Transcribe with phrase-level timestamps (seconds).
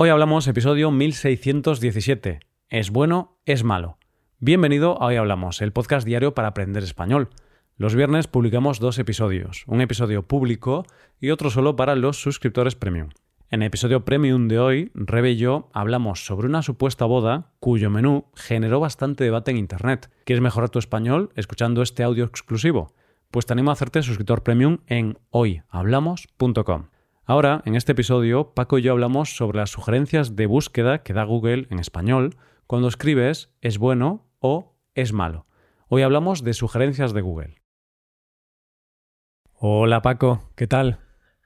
[0.00, 2.38] Hoy hablamos episodio 1617.
[2.68, 3.40] ¿Es bueno?
[3.46, 3.98] ¿Es malo?
[4.38, 7.30] Bienvenido a Hoy Hablamos, el podcast diario para aprender español.
[7.76, 10.86] Los viernes publicamos dos episodios, un episodio público
[11.18, 13.08] y otro solo para los suscriptores premium.
[13.50, 17.90] En el episodio premium de hoy, Rebe y yo hablamos sobre una supuesta boda cuyo
[17.90, 20.12] menú generó bastante debate en Internet.
[20.24, 22.94] ¿Quieres mejorar tu español escuchando este audio exclusivo?
[23.32, 26.84] Pues te animo a hacerte suscriptor premium en hoyhablamos.com.
[27.30, 31.24] Ahora, en este episodio, Paco y yo hablamos sobre las sugerencias de búsqueda que da
[31.24, 35.44] Google en español cuando escribes es bueno o es malo.
[35.88, 37.60] Hoy hablamos de sugerencias de Google.
[39.52, 41.00] Hola Paco, ¿qué tal?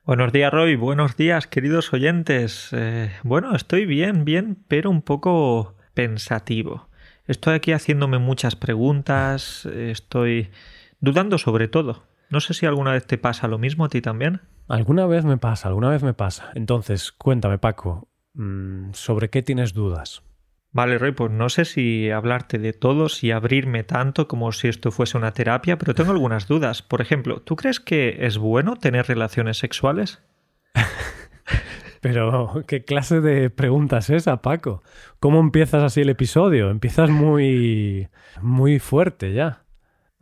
[0.04, 2.68] Buenos días Roy, buenos días queridos oyentes.
[2.70, 6.90] Eh, bueno, estoy bien, bien, pero un poco pensativo.
[7.26, 10.52] Estoy aquí haciéndome muchas preguntas, estoy
[11.00, 12.04] dudando sobre todo.
[12.30, 14.42] No sé si alguna vez te pasa lo mismo a ti también.
[14.72, 16.50] Alguna vez me pasa, alguna vez me pasa.
[16.54, 20.22] Entonces, cuéntame, Paco, mm, ¿sobre qué tienes dudas?
[20.70, 24.90] Vale, Roy, pues no sé si hablarte de todos y abrirme tanto como si esto
[24.90, 26.80] fuese una terapia, pero tengo algunas dudas.
[26.80, 30.22] Por ejemplo, ¿tú crees que es bueno tener relaciones sexuales?
[32.00, 34.82] pero, ¿qué clase de pregunta es esa, Paco?
[35.20, 36.70] ¿Cómo empiezas así el episodio?
[36.70, 38.08] Empiezas muy.
[38.40, 39.61] muy fuerte ya.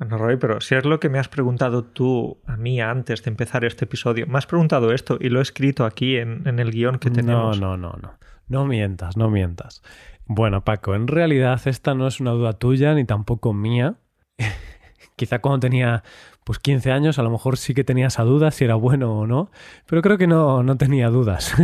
[0.00, 3.28] Bueno, Roy, pero si es lo que me has preguntado tú a mí antes de
[3.28, 6.98] empezar este episodio, me has preguntado esto y lo he escrito aquí en, el guion
[6.98, 7.60] que tenemos.
[7.60, 8.14] No, no, no, no.
[8.48, 9.82] No mientas, no mientas.
[10.24, 13.96] Bueno, Paco, en realidad esta no es una duda tuya ni tampoco mía.
[15.16, 16.02] Quizá cuando tenía
[16.44, 19.26] pues 15 años a lo mejor sí que tenía esa duda si era bueno o
[19.26, 19.50] no,
[19.84, 21.54] pero creo que no, no tenía dudas.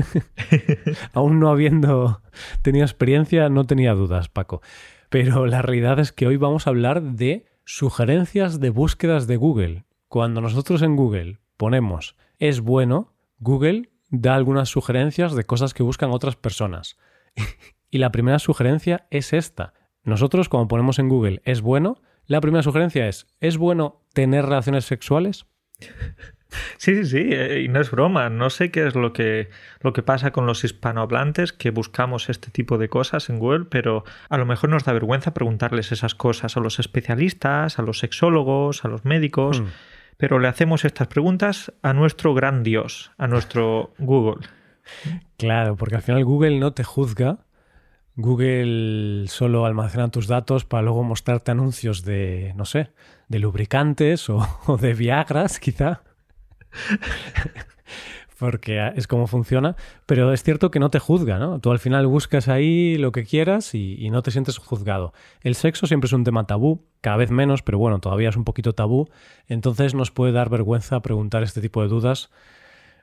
[1.15, 2.21] Aún no habiendo
[2.61, 4.61] tenido experiencia, no tenía dudas, Paco.
[5.09, 9.87] Pero la realidad es que hoy vamos a hablar de Sugerencias de búsquedas de Google.
[10.07, 16.13] Cuando nosotros en Google ponemos es bueno, Google da algunas sugerencias de cosas que buscan
[16.13, 16.97] otras personas.
[17.91, 19.75] y la primera sugerencia es esta.
[20.05, 24.85] Nosotros cuando ponemos en Google es bueno, la primera sugerencia es ¿es bueno tener relaciones
[24.85, 25.47] sexuales?
[26.77, 28.29] Sí, sí, sí, eh, y no es broma.
[28.31, 29.49] No sé qué es lo que,
[29.81, 34.05] lo que pasa con los hispanohablantes que buscamos este tipo de cosas en Google, pero
[34.29, 38.85] a lo mejor nos da vergüenza preguntarles esas cosas a los especialistas, a los sexólogos,
[38.85, 39.67] a los médicos, hmm.
[40.17, 44.47] pero le hacemos estas preguntas a nuestro gran Dios, a nuestro Google.
[45.37, 47.39] Claro, porque al final Google no te juzga.
[48.17, 52.91] Google solo almacena tus datos para luego mostrarte anuncios de, no sé,
[53.29, 56.03] de lubricantes o, o de Viagras, quizá.
[58.39, 61.59] porque es como funciona, pero es cierto que no te juzga, ¿no?
[61.59, 65.13] Tú al final buscas ahí lo que quieras y, no te sientes juzgado.
[65.41, 68.45] El sexo siempre es un tema tabú, cada vez menos, pero bueno, todavía es un
[68.45, 69.09] poquito tabú,
[69.47, 72.31] entonces nos puede dar vergüenza preguntar este tipo de dudas.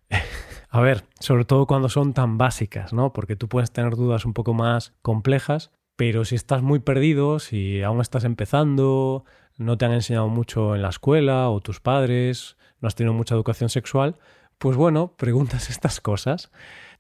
[0.70, 3.14] A ver, sobre todo cuando son tan básicas, ¿no?
[3.14, 7.84] Porque tú puedes tener dudas un poco más complejas, pero si estás muy perdido, si
[7.84, 9.24] aún estás empezando,
[9.58, 13.34] no te han enseñado mucho en la escuela o tus padres, no has tenido mucha
[13.34, 14.18] educación sexual,
[14.60, 16.52] pues bueno, preguntas estas cosas.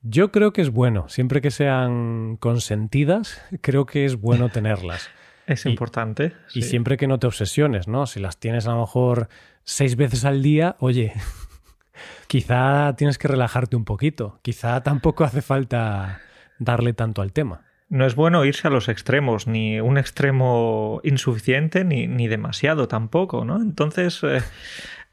[0.01, 5.09] Yo creo que es bueno, siempre que sean consentidas, creo que es bueno tenerlas.
[5.45, 6.31] Es importante.
[6.53, 8.05] Y siempre que no te obsesiones, ¿no?
[8.05, 9.27] Si las tienes a lo mejor
[9.65, 11.11] seis veces al día, oye,
[12.27, 16.21] quizá tienes que relajarte un poquito, quizá tampoco hace falta
[16.59, 17.65] darle tanto al tema.
[17.89, 23.43] No es bueno irse a los extremos, ni un extremo insuficiente, ni, ni demasiado tampoco,
[23.43, 23.57] ¿no?
[23.57, 24.41] Entonces, eh,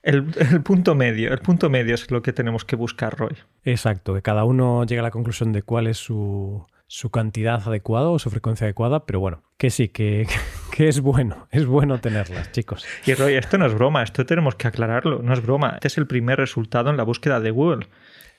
[0.03, 0.25] el,
[0.63, 3.37] punto medio, el punto medio es lo que tenemos que buscar, Roy.
[3.65, 8.09] Exacto, que cada uno llegue a la conclusión de cuál es su, su cantidad adecuada
[8.09, 10.27] o su frecuencia adecuada, pero bueno, que sí, que,
[10.73, 12.85] que, es bueno, es bueno tenerlas, chicos.
[13.07, 15.99] Y Roy, esto no es broma, esto tenemos que aclararlo, no es broma, este es
[15.99, 17.87] el primer resultado en la búsqueda de Google.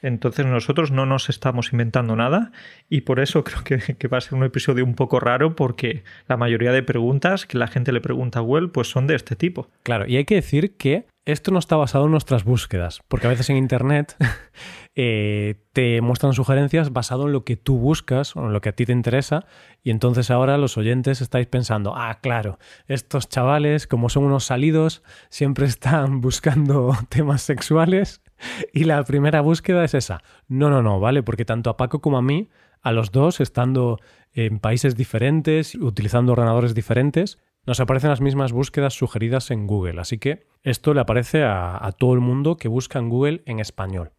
[0.02, 2.52] Entonces nosotros no nos estamos inventando nada
[2.90, 6.38] y por eso creo que, va a ser un episodio un poco raro porque la
[6.38, 9.70] mayoría de preguntas que la gente le pregunta a Google pues son de este tipo.
[9.84, 13.30] Claro, y hay que decir que esto no está basado en nuestras búsquedas, porque a
[13.30, 14.16] veces en Internet
[14.96, 18.72] eh, te muestran sugerencias basado en lo que tú buscas o en lo que a
[18.72, 19.46] ti te interesa,
[19.84, 22.58] y entonces ahora los oyentes estáis pensando, ah, claro,
[22.88, 28.22] estos chavales, como son unos salidos, siempre están buscando temas sexuales,
[28.74, 30.24] y la primera búsqueda es esa.
[30.48, 31.24] No, no, no, ¿vale?
[31.24, 32.50] Porque tanto a Paco como a mí,
[32.82, 34.00] a los dos, estando
[34.34, 40.18] en países diferentes, utilizando ordenadores diferentes, nos aparecen las mismas búsquedas sugeridas en Google, así
[40.18, 44.12] que esto le aparece a, todo el mundo que busca en Google en español.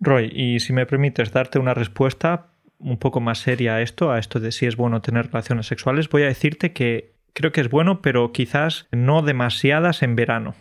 [0.00, 2.48] Roy, y si me permites darte una respuesta
[2.78, 6.08] un poco más seria a esto, a esto de si es bueno tener relaciones sexuales,
[6.08, 10.54] voy a decirte que creo que es bueno, pero quizás no demasiadas en verano.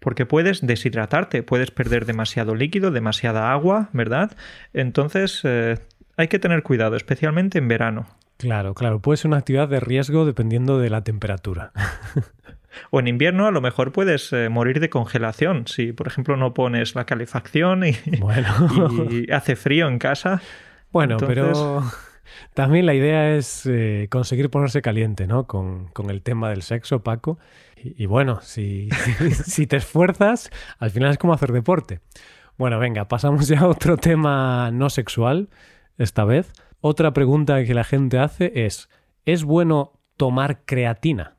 [0.00, 4.36] Porque puedes deshidratarte, puedes perder demasiado líquido, demasiada agua, ¿verdad?
[4.72, 5.78] Entonces, eh,
[6.16, 8.06] hay que tener cuidado, especialmente en verano.
[8.38, 11.72] Claro, claro, puede ser una actividad de riesgo dependiendo de la temperatura.
[12.90, 15.66] O en invierno a lo mejor puedes eh, morir de congelación.
[15.66, 17.94] Si, por ejemplo, no pones la calefacción y,
[19.32, 20.42] hace frío en casa.
[20.92, 21.82] Bueno, pero
[22.54, 25.46] también la idea es eh, conseguir ponerse caliente, ¿no?
[25.46, 27.38] Con, el tema del sexo, Paco.
[27.76, 28.88] Y, bueno, si,
[29.44, 32.00] si te esfuerzas, al final es como hacer deporte.
[32.58, 35.50] Bueno, venga, pasamos ya a otro tema no sexual,
[35.98, 36.52] esta vez.
[36.80, 38.88] Otra pregunta que la gente hace es,
[39.24, 41.35] ¿es bueno tomar creatina?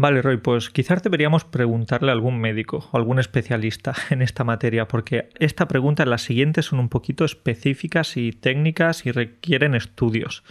[0.00, 4.86] Vale, Roy, pues quizás deberíamos preguntarle a algún médico o algún especialista en esta materia,
[4.86, 10.44] porque esta pregunta y las siguientes son un poquito específicas y técnicas y requieren estudios.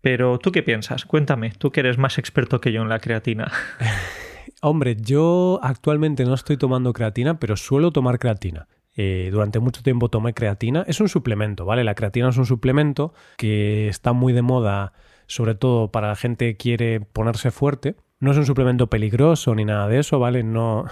[0.00, 1.04] Pero tú qué piensas?
[1.04, 3.52] Cuéntame, tú que eres más experto que yo en la creatina.
[4.62, 8.66] Hombre, yo actualmente no estoy tomando creatina, pero suelo tomar creatina.
[8.96, 10.84] Eh, durante mucho tiempo tomé creatina.
[10.86, 11.84] Es un suplemento, ¿vale?
[11.84, 14.94] La creatina es un suplemento que está muy de moda,
[15.26, 17.96] sobre todo para la gente que quiere ponerse fuerte.
[18.20, 20.42] No es un suplemento peligroso ni nada de eso, ¿vale?
[20.42, 20.84] No,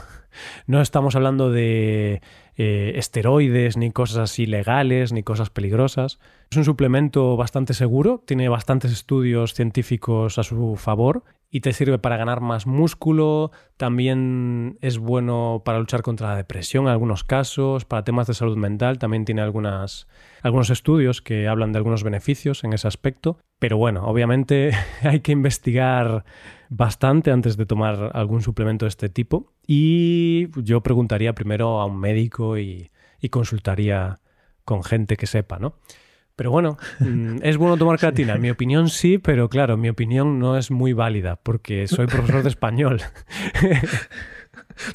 [0.67, 2.23] no estamos hablando de
[2.57, 6.19] eh, esteroides ni cosas así legales ni cosas peligrosas.
[6.51, 11.99] Es un suplemento bastante seguro, tiene bastantes estudios científicos a su favor y te sirve
[11.99, 17.85] para ganar más músculo, también es bueno para luchar contra la depresión en algunos casos,
[17.85, 20.09] para temas de salud mental, también tiene algunas,
[20.43, 24.73] algunos estudios que hablan de algunos beneficios en ese aspecto, pero bueno, obviamente
[25.03, 26.25] hay que investigar
[26.69, 29.55] bastante antes de tomar algún suplemento de este tipo.
[29.67, 32.91] Y yo preguntaría primero a un médico y,
[33.21, 34.21] y consultaría
[34.65, 35.77] con gente que sepa, ¿no?
[36.38, 38.37] Pero bueno, mm, ¿es bueno tomar creatina?
[38.37, 42.44] En mi opinión sí, pero claro, mi opinión no es muy válida porque soy profesor
[42.44, 43.02] de español.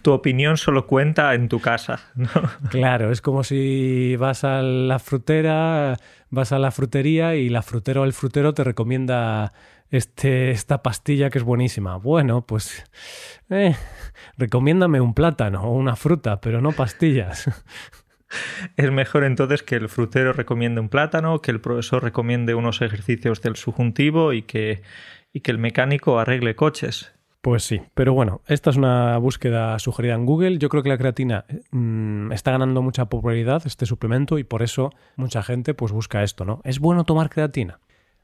[0.01, 1.99] tu opinión solo cuenta en tu casa.
[2.15, 2.29] ¿no?
[2.69, 5.97] Claro, es como si vas a la frutera,
[6.29, 9.51] vas a la frutería y la frutera o el frutero te recomienda
[9.89, 11.97] este, esta pastilla que es buenísima.
[11.97, 12.85] Bueno, pues
[13.49, 13.75] eh,
[14.37, 17.49] recomiéndame un plátano o una fruta, pero no pastillas.
[18.77, 23.41] Es mejor entonces que el frutero recomiende un plátano, que el profesor recomiende unos ejercicios
[23.41, 24.81] del subjuntivo y que,
[25.33, 27.11] el mecánico arregle coches.
[27.41, 30.59] Pues sí, pero bueno, esta es una búsqueda sugerida en Google.
[30.59, 34.91] Yo creo que la creatina mm, está ganando mucha popularidad, este suplemento, y por eso
[35.17, 36.61] mucha gente pues busca esto, ¿no?
[36.63, 37.79] ¿Es bueno tomar creatina?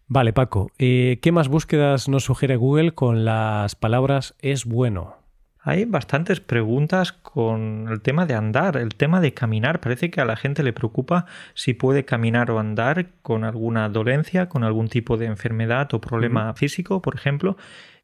[0.08, 5.19] Vale, Paco, eh, ¿qué más búsquedas nos sugiere Google con las palabras es bueno?
[5.62, 9.82] Hay bastantes preguntas con el tema de andar, el tema de caminar.
[9.82, 14.48] Parece que a la gente le preocupa si puede caminar o andar con alguna dolencia,
[14.48, 17.58] con algún tipo de enfermedad o problema físico, por ejemplo.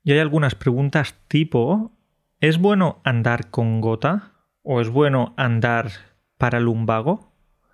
[0.04, 1.94] Y hay algunas preguntas tipo,
[2.42, 4.34] ¿es bueno andar con gota?
[4.62, 5.92] ¿O es bueno andar
[6.38, 7.32] para lumbago?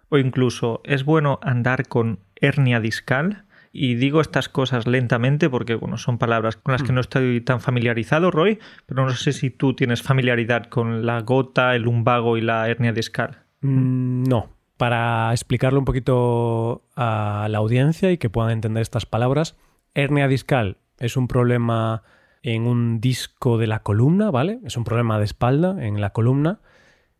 [0.09, 3.45] ¿O incluso es bueno andar con hernia discal?
[3.73, 6.95] Y digo estas cosas lentamente porque, bueno, son palabras con las que hmm.
[6.95, 11.75] no estoy tan familiarizado, Roy, pero no sé si tú tienes familiaridad con la gota,
[11.75, 13.43] el lumbago y la hernia discal.
[13.61, 14.49] Mm, no.
[14.77, 19.55] Para explicarlo un poquito a la audiencia y que puedan entender estas palabras,
[19.93, 22.03] hernia discal es un problema
[22.43, 24.59] en un disco de la columna, ¿vale?
[24.65, 26.59] Es un problema de espalda en la columna.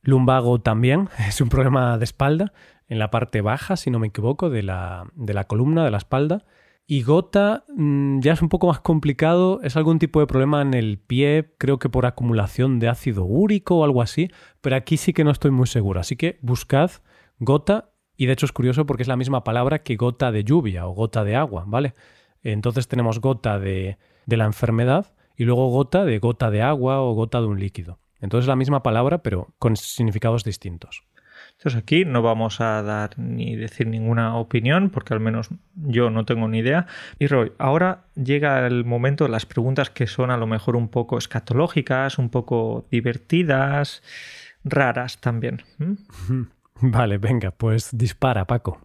[0.02, 2.54] Lumbago también es un problema de espalda
[2.92, 5.98] en la parte baja, si no me equivoco, de la, de la columna, de la
[5.98, 6.44] espalda.
[6.86, 10.74] Y gota mm, ya es un poco más complicado, es algún tipo de problema en
[10.74, 14.30] el pie, creo que por acumulación de ácido úrico o algo así,
[14.60, 16.02] pero aquí sí que no estoy muy seguro.
[16.02, 16.92] Así que buscad
[17.40, 20.86] gota, y de hecho es curioso porque es la misma palabra que gota de lluvia
[20.86, 21.94] o gota de agua, ¿vale?
[22.44, 27.14] Entonces tenemos gota de, de la enfermedad y luego gota de gota de agua o
[27.14, 28.00] gota de un líquido.
[28.20, 31.06] Entonces es la misma palabra, pero con significados distintos.
[31.62, 36.26] Entonces aquí no vamos a dar ni decir ninguna opinión, porque al menos yo no
[36.26, 36.88] tengo ni idea.
[37.20, 40.88] Y Roy, ahora llega el momento de las preguntas que son a lo mejor un
[40.90, 44.02] poco escatológicas, un poco divertidas,
[44.64, 45.62] raras también.
[46.82, 48.82] Vale, venga, pues dispara, Paco.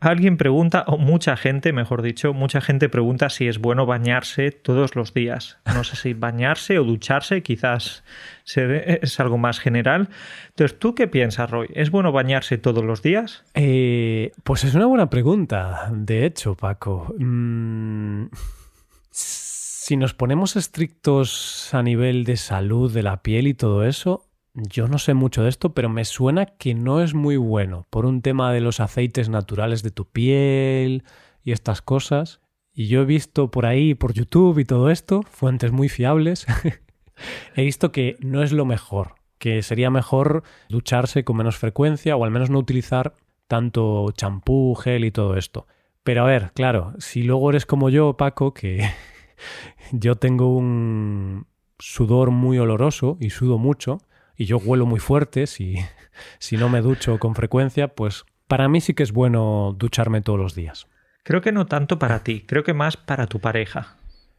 [0.00, 4.96] Alguien pregunta, o mucha gente, mejor dicho, mucha gente pregunta si es bueno bañarse todos
[4.96, 5.58] los días.
[5.64, 8.04] No sé si bañarse o ducharse, quizás
[8.44, 10.08] es algo más general.
[10.48, 11.68] Entonces, ¿tú qué piensas, Roy?
[11.74, 13.44] ¿Es bueno bañarse todos los días?
[13.54, 17.14] Eh, pues es una buena pregunta, de hecho, Paco.
[17.18, 18.26] Mm,
[19.10, 24.86] si nos ponemos estrictos a nivel de salud de la piel y todo eso, yo
[24.86, 28.22] no sé mucho de esto, pero me suena que no es muy bueno por un
[28.22, 31.04] tema de los aceites naturales de tu piel
[31.42, 32.40] y estas cosas.
[32.72, 36.46] Y yo he visto por ahí, por YouTube y todo esto, fuentes muy fiables,
[37.56, 42.24] he visto que no es lo mejor, que sería mejor ducharse con menos frecuencia o
[42.24, 43.14] al menos no utilizar
[43.48, 45.66] tanto champú, gel y todo esto.
[46.04, 48.88] Pero a ver, claro, si luego eres como yo, Paco, que
[49.92, 51.46] yo tengo un
[51.78, 53.98] sudor muy oloroso y sudo mucho,
[54.36, 55.76] y yo huelo muy fuerte si,
[56.38, 60.38] si no me ducho con frecuencia, pues para mí sí que es bueno ducharme todos
[60.38, 60.86] los días.
[61.22, 63.96] Creo que no tanto para ti, creo que más para tu pareja.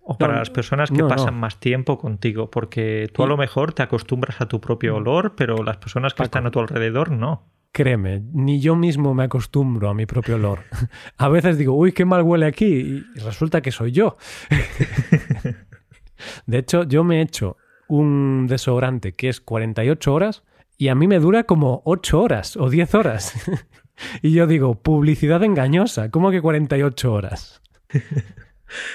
[0.07, 3.81] O para las personas que pasan más tiempo contigo, porque tú a lo mejor te
[3.81, 4.97] acostumbras a tu propio mm.
[4.97, 7.49] olor, pero las personas que están a tu alrededor no.
[7.71, 10.59] Créeme, ni yo mismo me acostumbro a mi propio olor.
[11.17, 14.15] A veces digo, uy, qué mal huele aquí, y resulta que soy yo.
[16.45, 20.43] De hecho, yo me he hecho un desodorante que es 48 horas
[20.77, 23.33] y a mí me dura como 8 horas o 10 horas.
[24.21, 27.61] Y yo digo, publicidad engañosa, ¿cómo que 48 horas?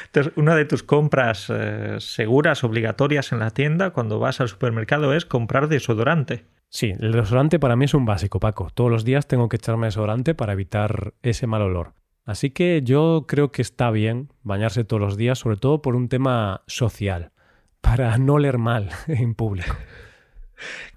[0.07, 5.15] Entonces, una de tus compras eh, seguras, obligatorias en la tienda cuando vas al supermercado
[5.15, 6.45] es comprar desodorante.
[6.69, 8.69] Sí, el desodorante para mí es un básico, Paco.
[8.75, 11.95] Todos los días tengo que echarme desodorante para evitar ese mal olor.
[12.25, 16.09] Así que yo creo que está bien bañarse todos los días, sobre todo por un
[16.09, 17.33] tema social,
[17.81, 19.75] para no leer mal en público.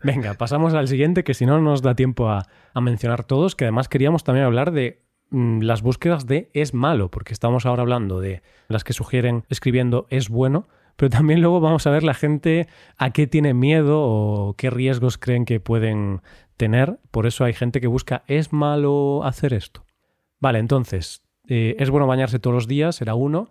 [0.03, 2.47] Venga, pasamos al siguiente, que si no nos da tiempo a,
[2.79, 7.33] mencionar todos, que además queríamos también hablar de mm, las búsquedas de es malo, porque
[7.33, 11.91] estamos ahora hablando de las que sugieren escribiendo es bueno, pero también luego vamos a
[11.91, 16.21] ver la gente a qué tiene miedo o qué riesgos creen que pueden
[16.57, 16.99] tener.
[17.11, 19.85] Por eso hay gente que busca es malo hacer esto.
[20.39, 23.49] Vale, entonces, eh, es bueno bañarse todos los días, era uno.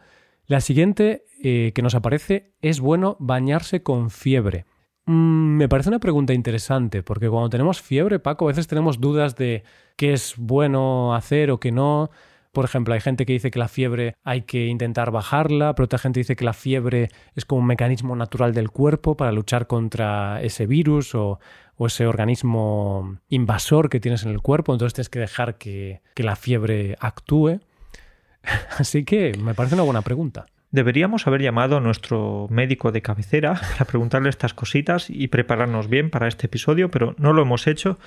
[0.52, 4.66] La siguiente eh, que nos aparece es bueno bañarse con fiebre.
[5.06, 9.34] Mm, me parece una pregunta interesante, porque cuando tenemos fiebre, Paco, a veces tenemos dudas
[9.34, 9.64] de
[9.96, 12.10] qué es bueno hacer o qué no.
[12.52, 15.98] Por ejemplo, hay gente que dice que la fiebre hay que intentar bajarla, pero otra
[15.98, 20.42] gente dice que la fiebre es como un mecanismo natural del cuerpo para luchar contra
[20.42, 21.38] ese virus o,
[21.78, 26.94] ese organismo invasor que tienes en el cuerpo, entonces tienes que dejar que la fiebre
[27.00, 27.60] actúe.
[28.78, 30.46] Así que me parece una buena pregunta.
[30.70, 36.10] Deberíamos haber llamado a nuestro médico de cabecera para preguntarle estas cositas y prepararnos bien
[36.10, 37.98] para este episodio, pero no lo hemos hecho.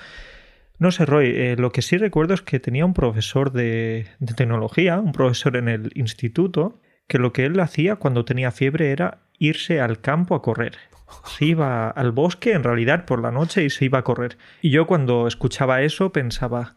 [0.78, 4.34] No sé, Roy, eh, lo que sí recuerdo es que tenía un profesor de, de
[4.34, 9.20] tecnología, un profesor en el instituto, que lo que él hacía cuando tenía fiebre era
[9.38, 10.76] irse al campo a correr.
[11.24, 14.36] Se iba al bosque en realidad por la noche y se iba a correr.
[14.60, 16.74] Y yo cuando escuchaba eso pensaba,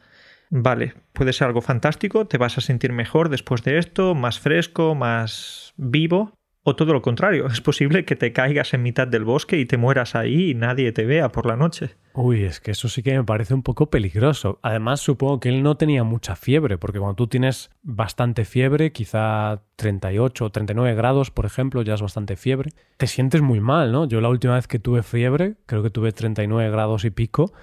[0.49, 4.95] vale, puede ser algo fantástico, te vas a sentir mejor después de esto, más fresco,
[4.95, 9.57] más vivo, o todo lo contrario, es posible que te caigas en mitad del bosque
[9.57, 11.95] y te mueras ahí y nadie te vea por la noche.
[12.13, 14.59] Uy, es que eso sí que me parece un poco peligroso.
[14.61, 19.61] Además, supongo que él no tenía mucha fiebre, porque cuando tú tienes bastante fiebre, quizá
[19.77, 24.05] 38 o 39 grados, por ejemplo, ya es bastante fiebre, te sientes muy mal, ¿no?
[24.05, 27.53] Yo la última vez que tuve fiebre, creo que tuve 39 grados y pico,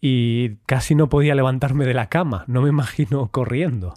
[0.00, 3.94] y casi no podía levantarme de la cama, no me imagino corriendo.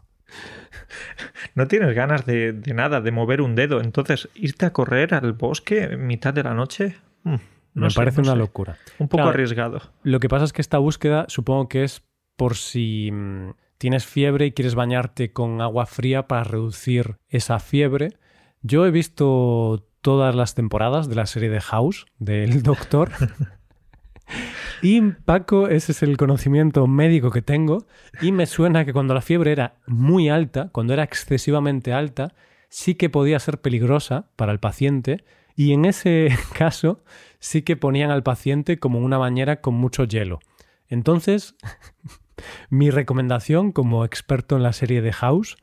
[1.56, 5.84] No tienes ganas de, nada, de mover un dedo, entonces irte a correr al bosque
[5.84, 6.98] en mitad de la noche...
[7.24, 7.36] Mm,
[7.74, 8.78] me parece una locura.
[8.98, 9.82] Un poco arriesgado.
[10.04, 12.04] Lo que pasa es que esta búsqueda supongo que es
[12.36, 18.18] por si mm, tienes fiebre y quieres bañarte con agua fría para reducir esa fiebre.
[18.62, 23.12] Yo he visto todas las temporadas de la serie de House del Doctor
[24.82, 27.86] Y Paco, ese es el conocimiento médico que tengo.
[28.22, 32.34] Y me suena que cuando la fiebre era muy alta, cuando era excesivamente alta,
[32.70, 35.24] sí que podía ser peligrosa para el paciente.
[35.56, 37.04] Y en ese caso
[37.40, 40.40] sí que ponían al paciente como una bañera con mucho hielo.
[40.88, 41.56] Entonces,
[42.70, 45.58] mi recomendación como experto en la serie de House,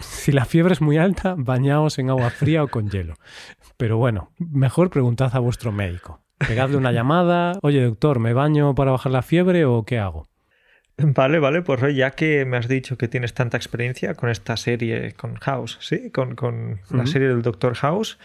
[0.00, 3.16] si la fiebre es muy alta, bañaos en agua fría o con hielo.
[3.76, 6.21] Pero bueno, mejor preguntad a vuestro médico.
[6.46, 7.58] Pegadle una llamada.
[7.62, 10.28] Oye, doctor, ¿me baño para bajar la fiebre o qué hago?
[10.98, 15.12] Vale, vale, pues ya que me has dicho que tienes tanta experiencia con esta serie,
[15.12, 16.10] con House, ¿sí?
[16.10, 18.18] Con, la serie del Doctor House,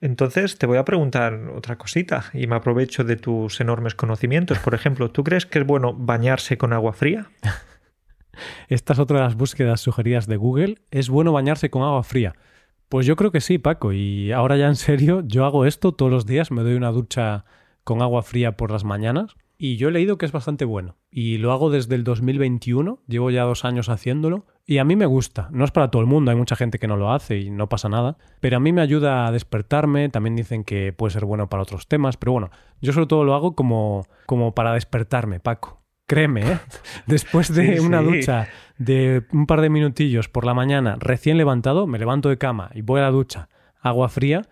[0.00, 4.58] entonces te voy a preguntar otra cosita y me aprovecho de tus enormes conocimientos.
[4.58, 7.30] Por ejemplo, ¿tú crees que es bueno bañarse con agua fría?
[8.68, 10.78] Esta es otra de las búsquedas sugeridas de Google.
[10.90, 12.34] ¿Es bueno bañarse con agua fría?
[12.88, 13.92] Pues yo creo que sí, Paco.
[13.92, 17.44] Y ahora ya en serio, yo hago esto todos los días, me doy una ducha
[17.82, 19.36] con agua fría por las mañanas.
[19.56, 20.96] Y yo he leído que es bastante bueno.
[21.10, 24.46] Y lo hago desde el 2021, llevo ya dos años haciéndolo.
[24.66, 25.48] Y a mí me gusta.
[25.52, 27.68] No es para todo el mundo, hay mucha gente que no lo hace y no
[27.68, 28.16] pasa nada.
[28.40, 30.08] Pero a mí me ayuda a despertarme.
[30.08, 32.16] También dicen que puede ser bueno para otros temas.
[32.16, 32.50] Pero bueno,
[32.80, 35.83] yo sobre todo lo hago como, como para despertarme, Paco.
[36.06, 36.58] Créeme, ¿eh?
[37.06, 41.98] después de una ducha de un par de minutillos por la mañana, recién levantado, me
[41.98, 43.48] levanto de cama y voy a la ducha,
[43.80, 44.42] agua fría,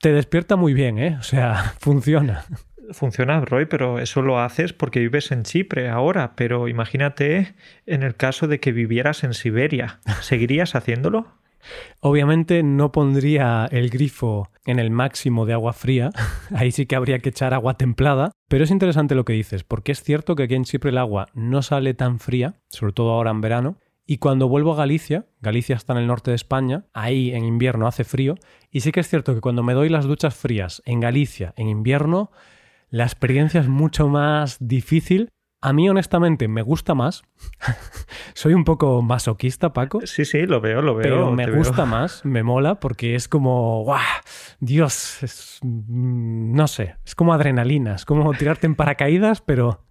[0.00, 1.16] te despierta muy bien, ¿eh?
[1.18, 2.44] O sea, funciona.
[2.92, 6.32] Funciona, Roy, pero eso lo haces porque vives en Chipre ahora.
[6.36, 10.00] Pero imagínate en el caso de que vivieras en Siberia.
[10.22, 11.26] ¿Seguirías haciéndolo?
[12.00, 16.10] Obviamente no pondría el grifo en el máximo de agua fría,
[16.54, 19.92] ahí sí que habría que echar agua templada, pero es interesante lo que dices, porque
[19.92, 23.30] es cierto que aquí en Chipre el agua no sale tan fría, sobre todo ahora
[23.30, 23.78] en verano,
[24.10, 27.86] y cuando vuelvo a Galicia, Galicia está en el norte de España, ahí en invierno
[27.86, 28.36] hace frío,
[28.70, 31.68] y sí que es cierto que cuando me doy las duchas frías en Galicia en
[31.68, 32.30] invierno,
[32.90, 35.28] la experiencia es mucho más difícil.
[35.60, 37.24] A mí honestamente me gusta más.
[38.34, 40.00] Soy un poco masoquista, Paco.
[40.04, 41.02] Sí, sí, lo veo, lo veo.
[41.02, 44.00] Pero me gusta más, me mola, porque es como, ¡guau!
[44.60, 49.84] Dios, es, mm, no sé, es como adrenalina, es como tirarte en paracaídas, pero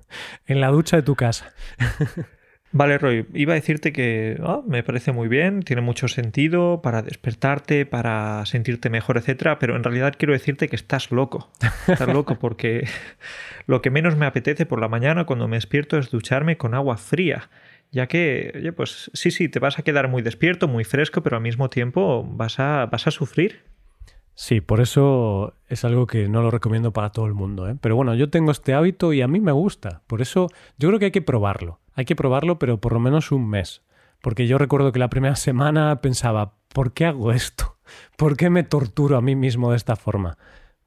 [0.45, 1.53] en la ducha de tu casa.
[2.73, 7.01] Vale, Roy, iba a decirte que ah, me parece muy bien, tiene mucho sentido para
[7.01, 11.49] despertarte, para sentirte mejor, etcétera, pero en realidad quiero decirte que estás loco.
[11.87, 12.87] Estás loco porque
[13.67, 16.97] lo que menos me apetece por la mañana cuando me despierto es ducharme con agua
[16.97, 17.49] fría,
[17.91, 21.37] ya que, oye, pues sí, sí, te vas a quedar muy despierto, muy fresco, pero
[21.37, 23.61] al mismo tiempo vas a, vas a sufrir.
[24.35, 27.67] Sí, por eso es algo que no lo recomiendo para todo el mundo.
[27.67, 27.75] ¿eh?
[27.81, 30.03] Pero bueno, yo tengo este hábito y a mí me gusta.
[30.05, 31.79] Por eso yo creo que hay que probarlo.
[31.97, 33.81] Hay que probarlo, pero por lo menos un mes.
[34.21, 37.79] Porque yo recuerdo que la primera semana pensaba, ¿por qué hago esto?
[38.17, 40.37] ¿Por qué me torturo a mí mismo de esta forma?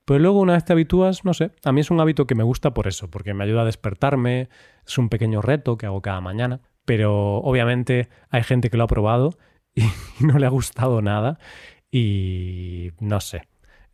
[0.05, 2.43] Pero luego una vez te habitúas, no sé, a mí es un hábito que me
[2.43, 4.49] gusta por eso, porque me ayuda a despertarme,
[4.87, 8.89] es un pequeño reto que hago cada mañana, pero obviamente hay gente que lo ha
[8.89, 9.35] probado
[9.75, 9.85] y
[10.25, 11.39] no le ha gustado nada
[11.93, 13.43] y no sé,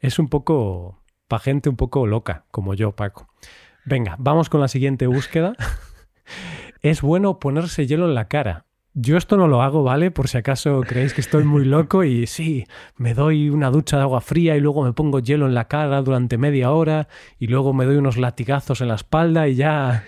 [0.00, 3.28] es un poco para gente un poco loca, como yo, Paco.
[3.84, 5.54] Venga, vamos con la siguiente búsqueda.
[6.90, 8.64] Es bueno ponerse hielo en la cara.
[8.98, 10.10] Yo esto no lo hago, ¿vale?
[10.10, 12.64] Por si acaso creéis que estoy muy loco y sí,
[12.96, 16.00] me doy una ducha de agua fría y luego me pongo hielo en la cara
[16.00, 17.06] durante media hora
[17.38, 20.04] y luego me doy unos latigazos en la espalda y ya...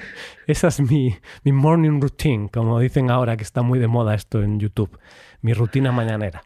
[0.47, 4.43] Esa es mi, mi morning routine, como dicen ahora que está muy de moda esto
[4.43, 4.99] en YouTube,
[5.43, 6.43] mi rutina mañanera.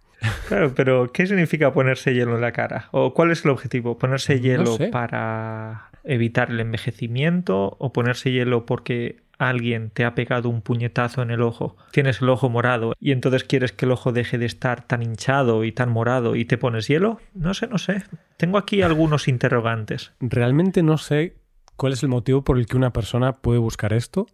[0.49, 2.89] Claro, pero ¿qué significa ponerse hielo en la cara?
[2.91, 3.99] ¿O cuál es el objetivo?
[3.99, 10.63] ¿Ponerse hielo para evitar el envejecimiento o ponerse hielo porque alguien te ha pegado un
[10.63, 14.39] puñetazo en el ojo, tienes el ojo morado y entonces quieres que el ojo deje
[14.39, 17.19] de estar tan hinchado y tan morado y te pones hielo?
[17.35, 18.05] No sé, no sé.
[18.37, 20.13] Tengo aquí algunos interrogantes.
[20.21, 21.37] Realmente no sé
[21.77, 24.27] cuál es el motivo por el que una persona puede buscar esto,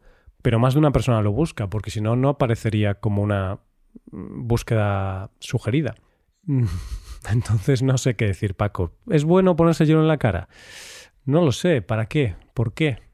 [0.43, 3.59] pero más de una persona lo busca, porque si no, no aparecería como una
[4.11, 5.95] búsqueda sugerida.
[7.31, 8.93] Entonces no sé qué decir, Paco.
[9.11, 10.49] ¿Es bueno ponerse hielo en la cara?
[11.25, 11.83] No lo sé.
[11.83, 12.37] ¿Para qué?
[12.55, 13.08] ¿Por qué?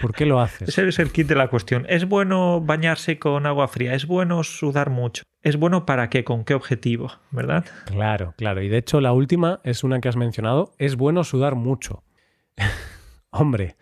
[0.00, 0.68] ¿Por qué lo haces?
[0.68, 1.86] Ese es el kit de la cuestión.
[1.88, 3.94] ¿Es bueno bañarse con agua fría?
[3.94, 5.22] ¿Es bueno sudar mucho?
[5.42, 6.24] ¿Es bueno para qué?
[6.24, 7.10] ¿Con qué objetivo?
[7.30, 7.64] ¿Verdad?
[7.86, 8.62] Claro, claro.
[8.62, 10.74] Y de hecho la última es una que has mencionado.
[10.78, 12.04] Es bueno sudar mucho.
[13.30, 13.76] Hombre,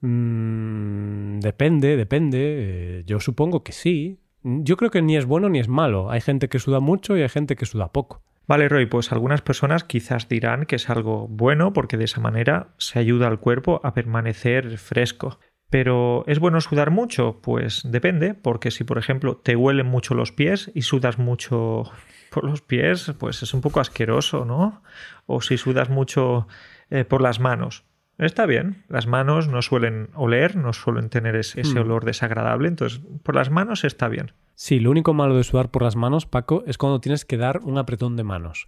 [0.00, 2.38] mm, depende, depende.
[2.40, 4.20] Eh, yo supongo que sí.
[4.42, 6.10] Yo creo que ni es bueno ni es malo.
[6.10, 8.22] Hay gente que suda mucho y hay gente que suda poco.
[8.46, 12.74] Vale, Roy, pues algunas personas quizás dirán que es algo bueno porque de esa manera
[12.76, 15.38] se ayuda al cuerpo a permanecer fresco.
[15.70, 17.40] Pero ¿es bueno sudar mucho?
[17.40, 21.84] Pues depende, porque si por ejemplo te huelen mucho los pies y sudas mucho
[22.30, 24.82] por los pies, pues es un poco asqueroso, ¿no?
[25.26, 26.46] O si sudas mucho
[26.90, 27.84] eh, por las manos.
[28.18, 31.78] Está bien, las manos no suelen oler, no suelen tener ese, hmm.
[31.78, 34.32] olor desagradable, entonces por las manos está bien.
[34.54, 37.60] Sí, lo único malo de sudar por las manos, Paco, es cuando tienes que dar
[37.64, 38.66] un apretón de manos.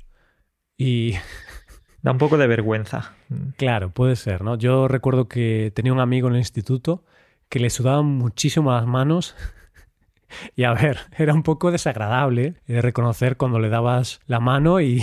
[0.76, 1.14] Y...
[2.02, 3.16] Da un poco de vergüenza.
[3.56, 4.56] Claro, puede ser, ¿no?
[4.56, 7.02] Yo recuerdo que tenía un amigo en el instituto
[7.48, 9.34] que le sudaban muchísimo las manos
[10.54, 15.02] y a ver, era un poco desagradable de reconocer cuando le dabas la mano y,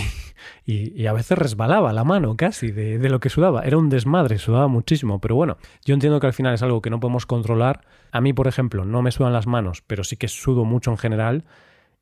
[0.64, 3.62] y, a veces resbalaba la mano casi de, de, lo que sudaba.
[3.62, 5.20] Era un desmadre, sudaba muchísimo.
[5.20, 7.82] Pero bueno, yo entiendo que al final es algo que no podemos controlar.
[8.12, 10.98] A mí, por ejemplo, no me sudan las manos, pero sí que sudo mucho en
[10.98, 11.44] general.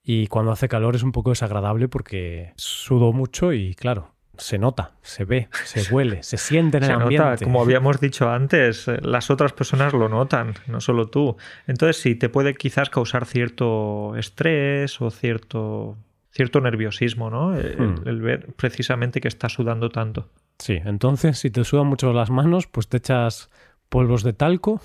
[0.05, 4.93] Y cuando hace calor es un poco desagradable porque sudo mucho y claro, se nota,
[5.03, 7.45] se ve, se huele, se siente en el ambiente.
[7.45, 11.37] como habíamos dicho antes, las otras personas lo notan, no solo tú.
[11.67, 15.97] Entonces sí, te puede quizás causar cierto estrés o cierto,
[16.31, 17.55] cierto nerviosismo, ¿no?
[17.55, 18.09] El, hmm.
[18.09, 20.29] el ver precisamente que estás sudando tanto.
[20.59, 23.51] Sí, entonces si te sudan mucho las manos, pues te echas
[23.89, 24.81] polvos de talco,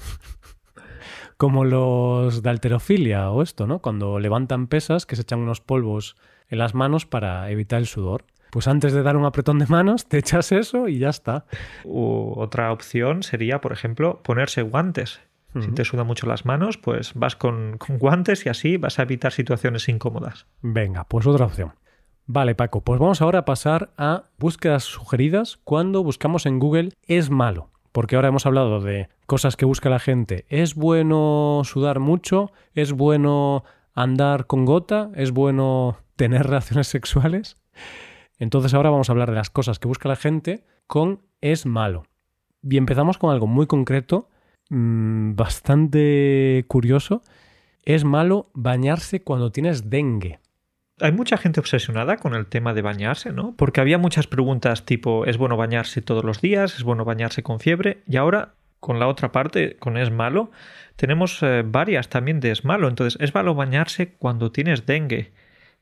[1.38, 3.80] como los de alterofilia o esto, ¿no?
[3.80, 6.18] Cuando levantan pesas, que se echan unos polvos
[6.50, 8.26] en las manos para evitar el sudor.
[8.52, 11.46] Pues antes de dar un apretón de manos, te echas eso y ya está.
[11.86, 15.22] otra opción sería, por ejemplo, ponerse guantes.
[15.60, 19.02] Si te sudan mucho las manos, pues vas con, con, guantes y así vas a
[19.02, 20.46] evitar situaciones incómodas.
[20.62, 21.74] Venga, pues otra opción.
[22.28, 27.32] Vale, Paco, pues vamos ahora a pasar a búsquedas sugeridas cuando buscamos en Google es
[27.32, 27.72] malo.
[27.92, 30.46] Porque ahora hemos hablado de cosas que busca la gente.
[30.50, 32.52] ¿Es bueno sudar mucho?
[32.76, 33.64] ¿Es bueno
[33.96, 35.10] andar con gota?
[35.16, 37.56] ¿Es bueno tener relaciones sexuales.
[38.40, 42.04] Entonces ahora vamos a hablar de las cosas que busca la gente con es malo.
[42.64, 44.30] Y empezamos con algo muy concreto,
[44.70, 47.22] mmm, bastante curioso.
[47.84, 50.40] Es malo bañarse cuando tienes dengue.
[51.00, 53.56] Hay mucha gente obsesionada con el tema de bañarse, ¿no?
[53.56, 56.76] Porque había muchas preguntas tipo ¿es bueno bañarse todos los días?
[56.76, 58.02] ¿Es bueno bañarse con fiebre?
[58.08, 60.52] Y ahora, con la otra parte, con es malo,
[60.96, 62.88] tenemos eh, varias también de es malo.
[62.88, 65.32] Entonces, ¿es malo bañarse cuando tienes dengue?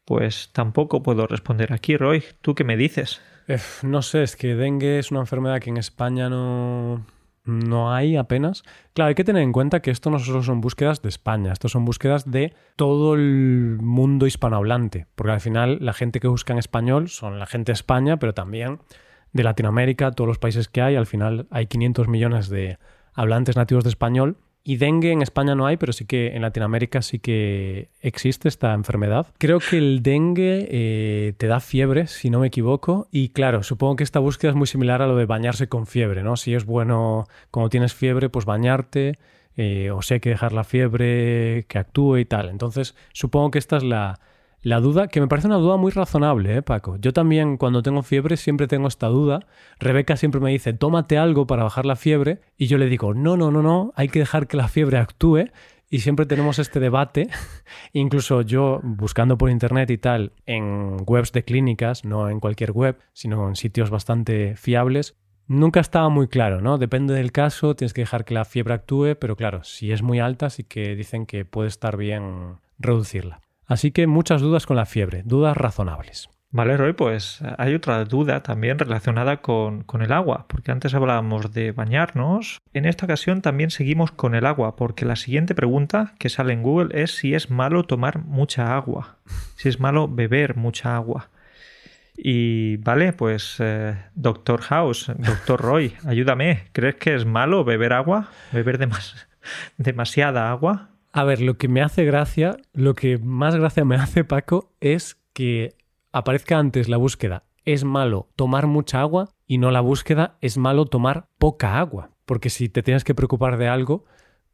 [0.05, 2.23] Pues tampoco puedo responder aquí, Roy.
[2.41, 3.21] ¿Tú qué me dices?
[3.47, 7.03] Eh, no sé, es que dengue es una enfermedad que en España no,
[7.45, 8.63] no hay apenas.
[8.93, 11.69] Claro, hay que tener en cuenta que esto no solo son búsquedas de España, esto
[11.69, 16.59] son búsquedas de todo el mundo hispanohablante, porque al final la gente que busca en
[16.59, 18.79] español son la gente de España, pero también
[19.33, 22.77] de Latinoamérica, todos los países que hay, al final hay 500 millones de
[23.13, 24.37] hablantes nativos de español
[24.67, 28.73] y dengue en España no hay, pero sí que en Latinoamérica sí que existe esta
[28.73, 29.27] enfermedad.
[29.37, 33.07] Creo que el dengue eh, te da fiebre, si no me equivoco.
[33.11, 36.23] Y claro, supongo que esta búsqueda es muy similar a lo de bañarse con fiebre,
[36.23, 36.35] ¿no?
[36.35, 39.19] Si es bueno, como tienes fiebre, pues bañarte.
[39.55, 42.49] Eh, o si hay que dejar la fiebre que actúe y tal.
[42.49, 44.19] Entonces, supongo que esta es la,
[44.65, 46.97] la duda, que me parece una duda muy razonable, ¿eh, Paco?
[46.97, 49.45] Yo también cuando tengo fiebre siempre tengo esta duda.
[49.79, 52.41] Rebeca siempre me dice, tómate algo para bajar la fiebre.
[52.57, 55.51] Y yo le digo, no, no, no, no, hay que dejar que la fiebre actúe.
[55.91, 57.29] Y siempre tenemos este debate.
[57.93, 62.97] Incluso yo, buscando por internet y tal, en webs de clínicas, no en cualquier web,
[63.13, 65.15] sino en sitios bastante fiables,
[65.47, 66.79] Nunca estaba muy claro, ¿no?
[66.79, 70.19] Depende del caso, tienes que dejar que la fiebre actúe, pero claro, si es muy
[70.19, 73.44] alta, sí que dicen que puede estar bien reducirla.
[73.67, 76.29] Así que muchas dudas con la fiebre, dudas razonables.
[76.55, 81.73] Vale, Roy, pues hay otra duda también relacionada con, el agua, porque antes hablábamos de
[81.73, 82.59] bañarnos.
[82.71, 86.63] En esta ocasión también seguimos con el agua, porque la siguiente pregunta que sale en
[86.63, 89.17] Google es si es malo tomar mucha agua,
[89.57, 91.29] si es malo beber mucha agua.
[92.15, 96.69] Y vale, pues eh, Doctor House, Doctor Roy, ayúdame.
[96.71, 98.29] ¿Crees que es malo beber agua?
[98.53, 99.27] ¿Beber demas
[99.77, 100.94] demasiada agua?
[101.15, 105.15] A ver, lo que me hace gracia, lo que más gracia me hace, Paco, es
[105.31, 105.77] que
[106.11, 110.87] aparezca antes la búsqueda es malo tomar mucha agua y no la búsqueda es malo
[110.87, 112.09] tomar poca agua.
[112.25, 114.03] Porque si te tienes que preocupar de algo,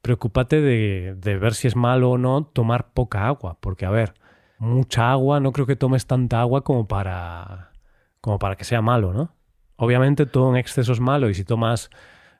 [0.03, 3.57] preocúpate de, de, ver si es malo o no tomar poca agua.
[3.59, 4.13] Porque, a ver,
[4.59, 7.71] mucha agua, no creo que tomes tanta agua como para,
[8.21, 9.33] como para que sea malo, ¿no?
[9.77, 11.89] Obviamente todo en exceso es malo y si tomas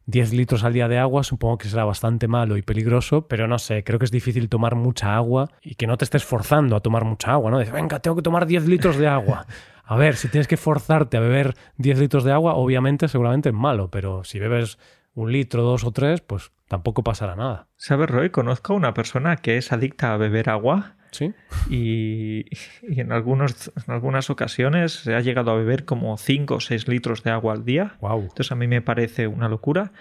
[0.06, 3.60] 10 litros al día de agua, supongo que será bastante malo y peligroso, pero no
[3.60, 6.80] sé, creo que es difícil tomar mucha agua y que no te estés forzando a
[6.80, 7.60] tomar mucha agua, ¿no?
[7.60, 9.46] Dices, venga, tengo que tomar 10 litros de agua.
[9.84, 13.56] A ver, si tienes que forzarte a beber 10 litros de agua, obviamente seguramente es
[13.56, 14.78] malo, pero si bebes
[15.14, 17.68] un litro, dos o tres, pues tampoco pasará nada.
[17.76, 18.30] ¿Sabes, Roy?
[18.30, 20.96] Conozco a una persona que es adicta a beber agua.
[21.12, 21.34] Sí.
[21.70, 22.46] Y,
[22.82, 26.88] y en, algunos, en algunas ocasiones se ha llegado a beber como 5 o 6
[26.88, 27.98] litros de agua al día.
[28.02, 28.22] Wow.
[28.22, 29.92] Entonces a mí me parece una locura.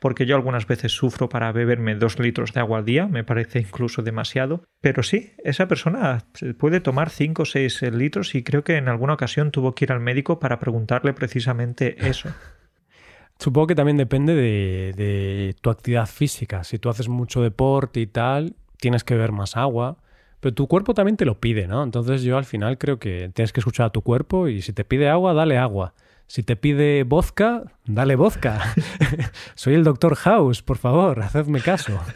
[0.00, 3.60] Porque yo algunas veces sufro para beberme 2 litros de agua al día, me parece
[3.60, 4.62] incluso demasiado.
[4.80, 6.24] Pero sí, esa persona
[6.58, 9.92] puede tomar 5 o 6 litros y creo que en alguna ocasión tuvo que ir
[9.92, 12.28] al médico para preguntarle precisamente eso.
[13.38, 16.64] Supongo que también depende de, de, tu actividad física.
[16.64, 19.98] Si tú haces mucho deporte y tal, tienes que beber más agua.
[20.40, 21.82] Pero tu cuerpo también te lo pide, ¿no?
[21.82, 24.84] Entonces yo al final creo que tienes que escuchar a tu cuerpo y si te
[24.84, 25.94] pide agua, dale agua.
[26.26, 28.74] Si te pide vodka, dale vodka.
[29.54, 31.98] Soy el doctor House, por favor, hacedme caso.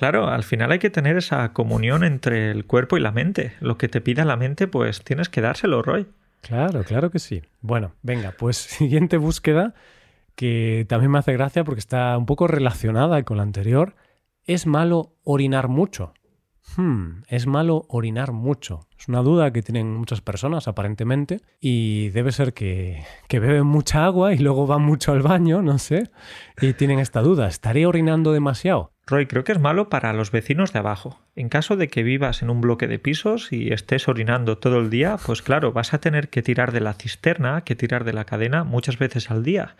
[0.00, 3.52] Claro, al final hay que tener esa comunión entre el cuerpo y la mente.
[3.60, 6.06] Lo que te pida la mente, pues tienes que dárselo, Roy.
[6.40, 7.42] Claro, claro que sí.
[7.60, 9.74] Bueno, venga, pues siguiente búsqueda
[10.36, 13.94] que también me hace gracia porque está un poco relacionada con la anterior.
[14.46, 16.14] ¿Es malo orinar mucho?
[16.76, 18.86] Hmm, es malo orinar mucho.
[18.98, 24.04] Es una duda que tienen muchas personas aparentemente y debe ser que, que, beben mucha
[24.04, 26.10] agua y luego van mucho al baño, no sé,
[26.60, 27.48] y tienen esta duda.
[27.48, 28.92] ¿Estaré orinando demasiado?
[29.10, 31.20] Roy, creo que es malo para los vecinos de abajo.
[31.34, 34.88] En caso de que vivas en un bloque de pisos y estés orinando todo el
[34.88, 38.24] día, pues claro, vas a tener que tirar de la cisterna, que tirar de la
[38.24, 39.74] cadena muchas veces al día.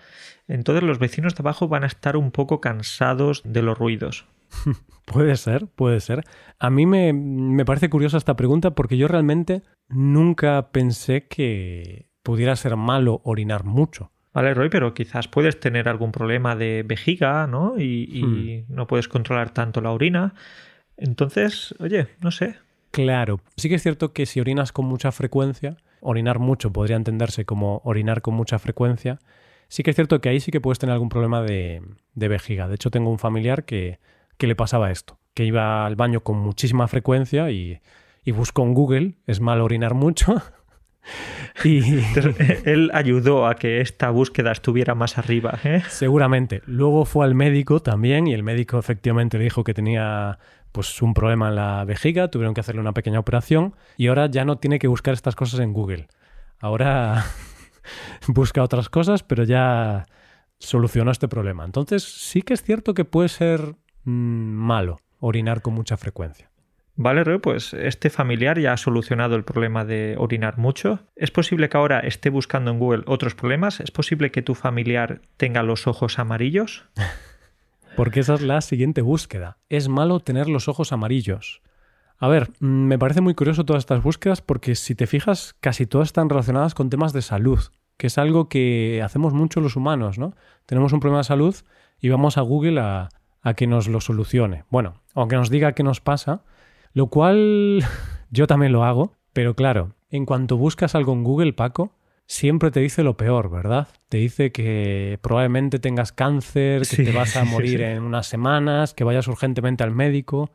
[0.49, 4.27] Entonces los vecinos de abajo van a estar un poco cansados de los ruidos.
[5.07, 6.25] puede ser, puede ser.
[6.59, 12.57] A mí me, me parece curiosa esta pregunta porque yo realmente nunca pensé que pudiera
[12.57, 14.13] ser malo orinar mucho.
[14.33, 17.75] Vale, Roy, pero quizás puedes tener algún problema de vejiga, ¿no?
[17.79, 18.75] Y, y hmm.
[18.75, 20.35] no puedes controlar tanto la orina.
[20.97, 22.57] Entonces, oye, no sé.
[22.93, 27.45] Claro, sí que es cierto que si orinas con mucha frecuencia, orinar mucho podría entenderse
[27.45, 29.19] como orinar con mucha frecuencia.
[29.69, 31.83] Sí que es cierto que ahí sí que puedes tener algún problema de,
[32.15, 32.69] de vejiga.
[32.69, 33.99] De hecho, tengo un familiar que,
[34.41, 37.81] que le pasaba esto, que iba al baño con muchísima frecuencia y,
[38.25, 40.43] y busco en Google, es malo orinar mucho.
[41.65, 42.01] y
[42.65, 45.59] él ayudó a que esta búsqueda estuviera más arriba.
[45.63, 45.83] ¿eh?
[45.89, 46.63] Seguramente.
[46.65, 50.39] Luego fue al médico también y el médico efectivamente le dijo que tenía
[50.73, 54.47] pues un problema en la vejiga, tuvieron que hacerle una pequeña operación y ahora ya
[54.47, 56.09] no tiene que buscar estas cosas en Google.
[56.61, 57.27] Ahora
[58.27, 60.07] busca otras cosas, pero ya
[60.59, 61.67] solucionó este problema.
[61.67, 66.51] Entonces sí que es cierto que puede ser mm, malo orinar con mucha frecuencia.
[66.97, 71.01] Vale, Reo, pues este familiar ya ha solucionado el problema de orinar mucho.
[71.17, 73.81] ¿Es posible que ahora esté buscando en Google otros problemas?
[73.81, 76.85] ¿Es posible que tu familiar tenga los ojos amarillos?
[77.97, 79.57] Porque esa es la siguiente búsqueda.
[79.69, 81.63] Es malo tener los ojos amarillos.
[82.19, 85.87] A ver, mm, me parece muy curioso todas estas búsquedas porque si te fijas, casi
[85.87, 87.61] todas están relacionadas con temas de salud,
[87.97, 90.35] que es algo que hacemos mucho los humanos, ¿no?
[90.67, 91.57] Tenemos un problema de salud
[91.99, 93.09] y vamos a Google a,
[93.43, 94.65] a que nos lo solucione.
[94.71, 96.43] Bueno, aunque nos diga qué nos pasa,
[96.93, 97.85] lo cual
[98.31, 102.81] yo también lo hago, pero claro, en cuanto buscas algo en Google, Paco, siempre te
[102.81, 103.89] dice lo peor, ¿verdad?
[104.09, 109.05] Te dice que probablemente tengas cáncer, que te vas a morir en unas semanas, que
[109.05, 110.51] vayas urgentemente al médico.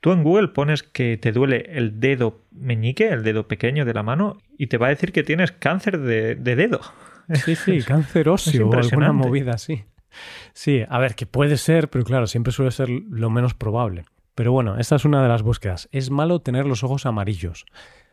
[0.00, 4.02] Tú en Google pones que te duele el dedo meñique, el dedo pequeño de la
[4.02, 6.80] mano, y te va a decir que tienes cáncer de, dedo.
[7.44, 9.84] Sí, sí, cáncer óseo o alguna movida así.
[10.52, 14.04] Sí, a ver, que puede ser, pero claro, siempre suele ser lo menos probable.
[14.34, 15.88] Pero bueno, esta es una de las búsquedas.
[15.90, 17.66] Es malo tener los ojos amarillos.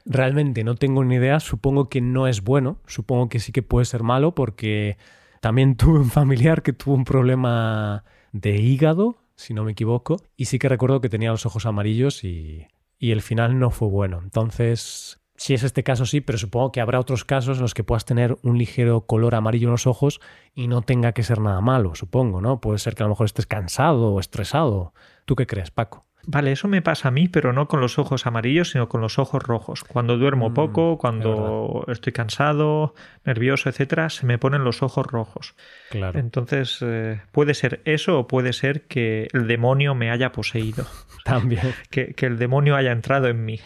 [0.06, 3.86] Realmente no tengo ni idea, supongo que no es bueno, supongo que sí que puede
[3.86, 4.98] ser malo porque
[5.42, 10.46] también tuve un familiar que tuvo un problema de hígado, si no me equivoco, y
[10.46, 14.20] sí que recuerdo que tenía los ojos amarillos y, y el final no fue bueno.
[14.24, 17.84] Entonces, si es este caso sí, pero supongo que habrá otros casos en los que
[17.84, 20.22] puedas tener un ligero color amarillo en los ojos
[20.54, 22.62] y no tenga que ser nada malo, supongo, ¿no?
[22.62, 24.94] Puede ser que a lo mejor estés cansado o estresado.
[25.26, 26.06] ¿Tú qué crees, Paco?
[26.28, 29.20] Vale, eso me pasa a mí, pero no con los ojos amarillos, sino con los
[29.20, 29.84] ojos rojos.
[29.84, 32.96] Cuando duermo mm, poco, cuando estoy cansado,
[33.26, 35.56] nervioso, etcétera, se me ponen los ojos rojos.
[35.92, 36.18] Claro.
[36.20, 40.88] Entonces, eh, puede ser eso o puede ser que el demonio me haya poseído.
[41.26, 41.62] También.
[41.92, 43.60] Que, que el demonio haya entrado en mí.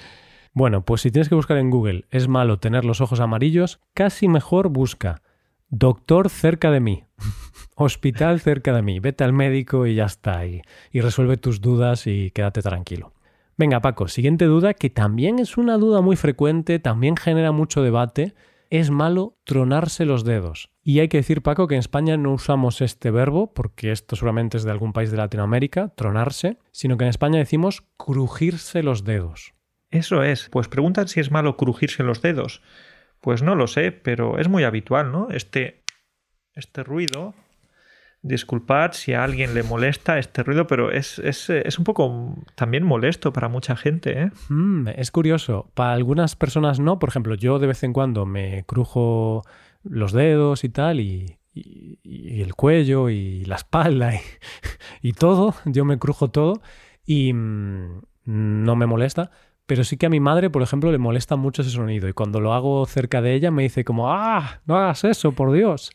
[0.60, 4.28] Bueno, pues si tienes que buscar en Google, es malo tener los ojos amarillos, casi
[4.28, 5.22] mejor busca
[5.70, 7.06] doctor cerca de mí
[7.76, 12.32] hospital cerca de mí, vete al médico y ya está, y, resuelve tus dudas y
[12.32, 13.14] quédate tranquilo.
[13.56, 18.34] Venga, Paco, siguiente duda, que también es una duda muy frecuente, también genera mucho debate.
[18.70, 20.72] ¿Es malo tronarse los dedos?
[20.84, 24.58] Y hay que decir, Paco, que en España no usamos este verbo, porque esto seguramente
[24.58, 29.54] es de algún país de Latinoamérica, tronarse, sino que en España decimos crujirse los dedos.
[29.92, 32.62] Eso es, pues preguntan si es malo crujirse los dedos.
[33.22, 35.30] Pues no lo sé, pero es muy habitual, ¿no?
[35.30, 35.84] Este,
[36.54, 37.34] este ruido
[38.22, 41.20] disculpad si a alguien le molesta este ruido, pero es,
[41.78, 44.24] un poco también molesto para mucha gente.
[44.24, 44.32] ¿eh?
[44.50, 45.72] Mm, es curioso.
[45.74, 47.00] Para algunas personas no.
[47.00, 49.44] Por ejemplo, yo de vez en cuando me crujo
[49.84, 54.14] los dedos y tal, y, el cuello y la espalda
[55.02, 55.56] y, todo.
[55.66, 56.62] Yo me crujo todo
[57.06, 59.32] y mm, no me molesta.
[59.70, 62.10] Pero sí que a mi madre, por ejemplo, le molesta mucho ese sonido.
[62.10, 65.52] Y cuando lo hago cerca de ella me dice como, ah, no hagas eso, por
[65.52, 65.92] Dios,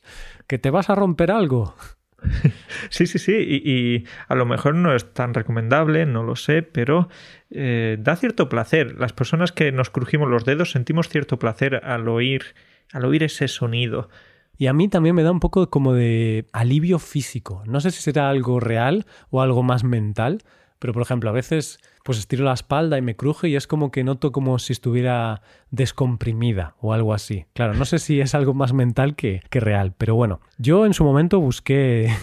[0.46, 1.74] que te vas a romper algo.
[2.88, 7.08] Sí, sí, sí, y, a lo mejor no es tan recomendable, no lo sé, pero
[7.50, 8.98] eh, da cierto placer.
[8.98, 12.54] Las personas que nos crujimos los dedos sentimos cierto placer al oír,
[12.92, 14.08] al oír ese sonido.
[14.56, 17.62] Y a mí también me da un poco como de alivio físico.
[17.66, 20.38] No sé si será algo real o algo más mental,
[20.84, 23.90] pero por ejemplo, a veces pues estiro la espalda y me cruje y es como
[23.90, 27.46] que noto como si estuviera descomprimida o algo así.
[27.54, 30.92] Claro, no sé si es algo más mental que, que real, pero bueno, yo en
[30.92, 32.14] su momento busqué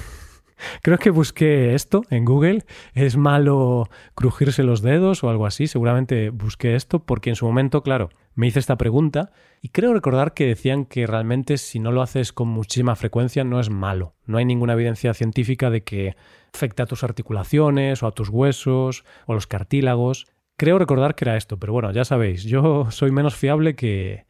[0.82, 2.66] Creo que busqué esto en Google.
[2.94, 5.68] Es malo crujirse los dedos o algo así.
[5.68, 10.34] Seguramente busqué esto porque en su momento, claro, me hice esta pregunta y creo recordar
[10.34, 14.16] que decían que realmente si no lo haces con muchísima frecuencia no es malo.
[14.26, 16.16] No hay ninguna evidencia científica de que
[16.54, 20.28] afecte a tus articulaciones o a tus huesos o los cartílagos.
[20.58, 24.26] Creo recordar que era esto, pero bueno, ya sabéis, yo soy menos fiable que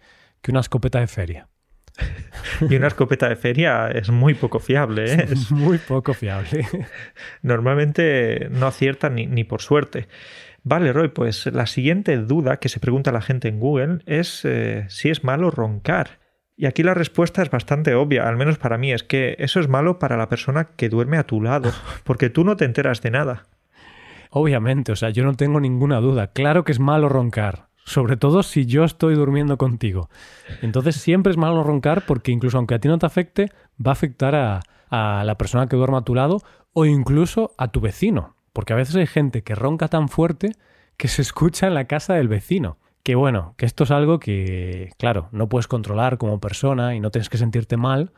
[0.47, 1.50] una escopeta de feria.
[2.69, 5.13] y una escopeta de feria es muy poco fiable.
[5.13, 5.27] ¿eh?
[5.29, 6.65] Es muy poco fiable.
[7.41, 10.07] Normalmente no acierta ni, ni, por suerte.
[10.63, 14.85] Vale, Roy, pues la siguiente duda que se pregunta la gente en Google es eh,
[14.89, 16.19] si es malo roncar.
[16.55, 19.67] Y aquí la respuesta es bastante obvia, al menos para mí, es que eso es
[19.67, 21.71] malo para la persona que duerme a tu lado,
[22.03, 23.47] porque tú no te enteras de nada.
[24.29, 26.27] Obviamente, o sea, yo no tengo ninguna duda.
[26.27, 30.09] Claro que es malo roncar sobre todo si yo estoy durmiendo contigo.
[30.61, 33.51] Entonces siempre es malo roncar porque incluso aunque a ti no te afecte,
[33.85, 36.41] va a afectar a, a la persona que duerma a tu lado
[36.73, 38.35] o incluso a tu vecino.
[38.53, 40.51] Porque a veces hay gente que ronca tan fuerte
[40.97, 42.77] que se escucha en la casa del vecino.
[43.03, 47.09] Que bueno, que esto es algo que, claro, no puedes controlar como persona y no
[47.09, 48.11] tienes que sentirte mal,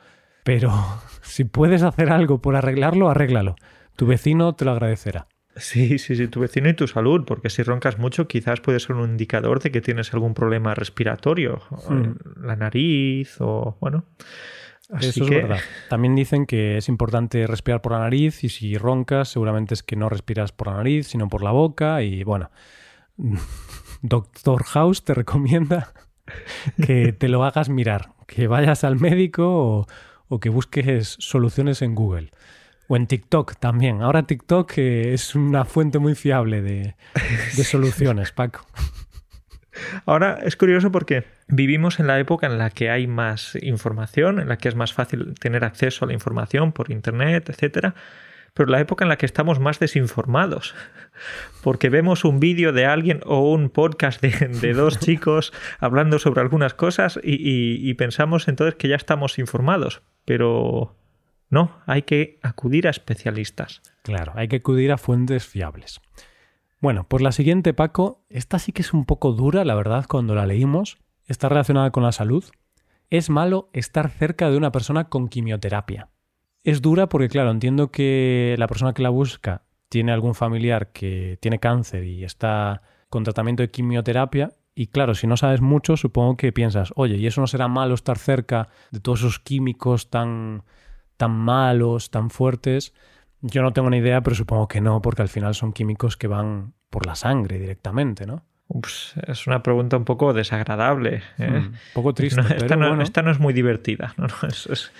[0.43, 0.71] pero
[1.21, 3.55] si puedes hacer algo por arreglarlo, arréglalo.
[3.95, 5.27] Tu vecino te lo agradecerá.
[5.55, 8.95] Sí, sí, sí, tu vecino y tu salud, porque si roncas mucho quizás puede ser
[8.95, 12.45] un indicador de que tienes algún problema respiratorio, hmm.
[12.45, 14.05] la nariz o bueno.
[14.99, 15.59] Eso es verdad.
[15.89, 19.95] También dicen que es importante respirar por la nariz y si roncas seguramente es que
[19.95, 22.51] no respiras por la nariz, sino por la boca y bueno,
[24.01, 25.93] Doctor House te recomienda
[26.85, 29.87] que te lo hagas mirar, que vayas al médico
[30.27, 32.31] o, que busques soluciones en Google.
[32.87, 34.01] O en TikTok también.
[34.01, 36.95] Ahora TikTok eh, es una fuente muy fiable de,
[37.55, 38.65] de soluciones, Paco.
[40.05, 44.49] Ahora es curioso porque vivimos en la época en la que hay más información, en
[44.49, 47.95] la que es más fácil tener acceso a la información por internet, etcétera,
[48.53, 50.75] pero la época en la que estamos más desinformados,
[51.63, 56.73] porque vemos un vídeo de alguien o un podcast de, dos chicos hablando sobre algunas
[56.73, 60.95] cosas y, y pensamos entonces que ya estamos informados, pero
[61.53, 63.83] no, hay que acudir a especialistas.
[64.01, 66.01] Claro, hay que acudir a fuentes fiables.
[66.81, 70.33] Bueno, pues la siguiente, Paco, esta sí que es un poco dura, la verdad, cuando
[70.33, 70.97] la leímos.
[71.27, 72.43] Está relacionada con la salud.
[73.11, 76.09] Es malo estar cerca de una persona con quimioterapia.
[76.63, 81.37] Es dura porque, claro, entiendo que la persona que la busca tiene algún familiar que
[81.39, 84.53] tiene cáncer y está con tratamiento de quimioterapia.
[84.73, 87.93] Y claro, si no sabes mucho, supongo que piensas, oye, ¿y eso no será malo
[87.93, 90.63] estar cerca de todos esos químicos tan,
[91.17, 92.93] tan malos, tan fuertes?
[93.41, 96.27] Yo no tengo ni idea, pero supongo que no, porque al final son químicos que
[96.27, 98.43] van por la sangre directamente, ¿no?
[99.27, 101.21] es una pregunta un poco desagradable.
[101.37, 101.47] ¿eh?
[101.47, 102.41] Un mm, poco triste.
[102.55, 104.13] esta, no, esta, no, es muy divertida.
[104.17, 104.91] No, es,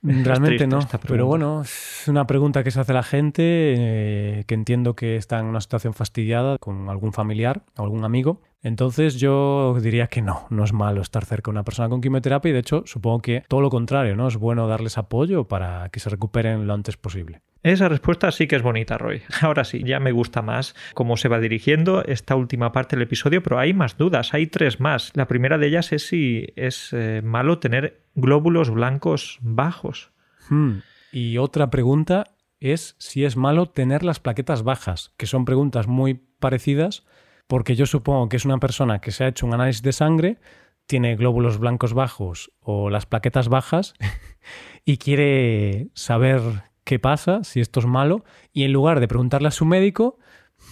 [0.00, 4.94] Realmente no, pero bueno, es una pregunta que se hace la gente, eh, que entiendo
[4.94, 8.40] que está en una situación fastidiada con algún familiar o algún amigo.
[8.62, 12.50] Entonces yo diría que no, no es malo estar cerca de una persona con quimioterapia
[12.50, 14.28] y de hecho supongo que todo lo contrario, ¿no?
[14.28, 17.42] Es bueno darles apoyo para que se recuperen lo antes posible.
[17.62, 19.22] Esa respuesta sí que es bonita, Roy.
[19.42, 23.42] Ahora sí, ya me gusta más cómo se va dirigiendo esta última parte del episodio,
[23.42, 25.12] pero hay más dudas, hay tres más.
[25.14, 30.12] La primera de ellas es si es eh, malo tener glóbulos blancos bajos.
[30.48, 30.78] Hmm.
[31.12, 32.24] Y otra pregunta
[32.60, 37.04] es si es malo tener las plaquetas bajas, que son preguntas muy parecidas,
[37.46, 40.38] porque yo supongo que es una persona que se ha hecho un análisis de sangre,
[40.86, 43.94] tiene glóbulos blancos bajos o las plaquetas bajas
[44.84, 46.40] y quiere saber
[46.88, 50.18] qué pasa, si esto es malo, y en lugar de preguntarle a su médico,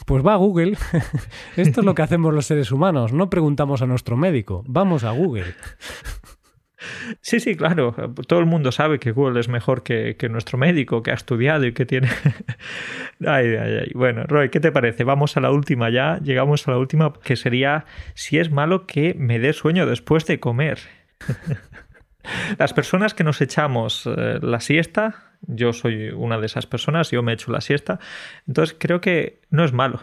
[0.07, 0.79] pues va a Google.
[1.57, 5.11] esto es lo que hacemos los seres humanos, no preguntamos a nuestro médico, vamos a
[5.11, 5.45] Google.
[7.23, 7.95] Sí, sí, claro.
[8.29, 11.73] Todo el mundo sabe que Google es mejor que, nuestro médico, que ha estudiado y
[11.73, 12.09] que tiene...
[13.27, 13.91] ay, ay, ay.
[13.95, 15.03] Bueno, Roy, ¿qué te parece?
[15.03, 16.21] Vamos a la última ya.
[16.23, 20.39] Llegamos a la última, que sería si es malo que me dé sueño después de
[20.39, 20.79] comer.
[22.59, 27.23] Las personas que nos echamos eh, la siesta, yo soy una de esas personas, yo
[27.23, 27.99] me echo la siesta,
[28.47, 30.01] entonces creo que no es malo.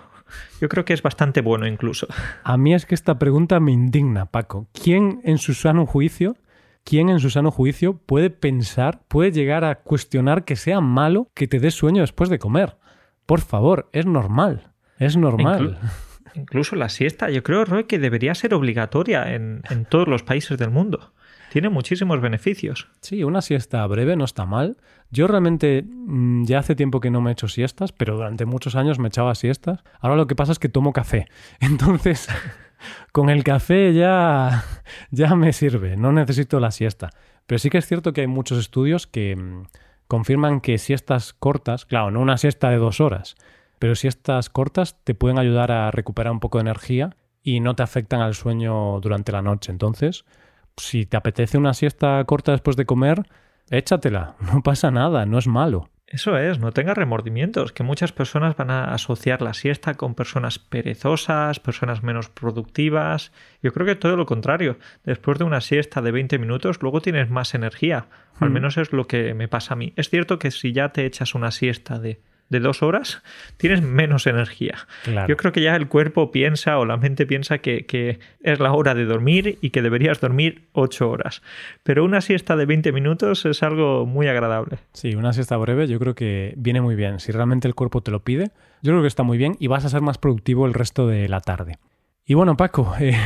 [0.60, 2.08] Yo creo que es bastante bueno incluso.
[2.44, 4.68] A mí es que esta pregunta me indigna, Paco.
[4.74, 6.36] ¿Quién en su sano juicio
[6.84, 11.48] ¿quién en su sano juicio puede pensar, puede llegar a cuestionar que sea malo que
[11.48, 12.78] te des sueño después de comer?
[13.26, 14.72] Por favor, es normal.
[15.00, 15.80] Es normal.
[16.34, 20.70] incluso la siesta, yo creo, Roy, que debería ser obligatoria en, todos los países del
[20.70, 21.14] mundo.
[21.54, 22.88] Tiene muchísimos beneficios.
[23.02, 24.78] Sí, una siesta breve no está mal.
[25.12, 28.76] Yo realmente mm, ya hace tiempo que no me he hecho siestas, pero durante muchos
[28.76, 29.84] años me echaba siestas.
[30.00, 31.28] Ahora lo que pasa es que tomo café.
[31.60, 32.28] Entonces,
[33.12, 34.64] con el café ya,
[35.12, 37.12] ya me sirve, no necesito la siesta.
[37.46, 39.68] Pero sí que es cierto que hay muchos estudios que mm,
[40.08, 43.36] confirman que siestas cortas, claro, no una siesta de dos horas,
[43.78, 47.84] pero siestas cortas te pueden ayudar a recuperar un poco de energía y no te
[47.84, 49.72] afectan al sueño durante la noche.
[49.72, 50.26] Entonces,
[50.78, 53.24] si te apetece una siesta corta después de comer,
[53.70, 55.90] échatela, no pasa nada, no es malo.
[56.14, 60.60] Eso es, no tenga remordimientos, que muchas personas van a asociar la siesta con personas
[60.60, 63.32] perezosas, personas menos productivas.
[63.64, 64.78] Yo creo que todo lo contrario.
[65.04, 68.10] Después de una siesta de 20 minutos, luego tienes más energía.
[68.40, 68.54] Al hmm.
[68.54, 69.94] menos es lo que me pasa a mí.
[69.96, 72.22] Es cierto que si ya te echas una siesta de
[72.54, 73.22] de dos horas,
[73.58, 74.88] tienes menos energía.
[75.28, 78.94] Yo creo que ya el cuerpo piensa o la mente piensa que, es la hora
[78.94, 81.42] de dormir y que deberías dormir ocho horas.
[81.84, 84.78] Pero una siesta de 20 minutos es algo muy agradable.
[84.94, 87.20] Sí, una siesta breve yo creo que viene muy bien.
[87.20, 88.52] Si realmente el cuerpo te lo pide,
[88.82, 91.28] yo creo que está muy bien y vas a ser más productivo el resto de
[91.28, 91.80] la tarde.
[92.26, 93.18] Y bueno, Paco, eh,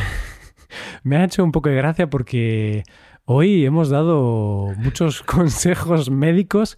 [1.04, 2.84] me ha hecho un poco de gracia porque
[3.26, 6.78] hoy hemos dado muchos consejos médicos